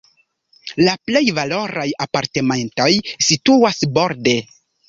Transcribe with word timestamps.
La 0.87 0.95
plej 1.09 1.21
valoraj 1.41 1.85
apartamentoj 2.07 2.89
situas 3.29 3.87
borde. 4.01 4.39